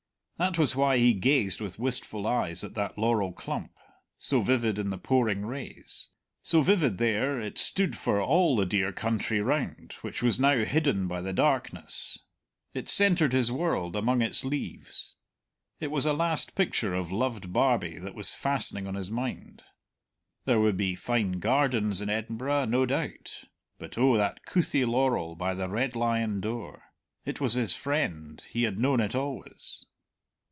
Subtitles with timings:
[0.37, 3.73] That was why he gazed with wistful eyes at that laurel clump,
[4.17, 6.07] so vivid in the pouring rays.
[6.41, 11.07] So vivid there, it stood for all the dear country round which was now hidden
[11.07, 12.17] by the darkness;
[12.73, 15.15] it centred his world among its leaves.
[15.79, 19.61] It was a last picture of loved Barbie that was fastening on his mind.
[20.45, 23.43] There would be fine gardens in Edinburgh, no doubt;
[23.77, 26.85] but oh, that couthie laurel by the Red Lion door!
[27.25, 29.85] It was his friend; he had known it always.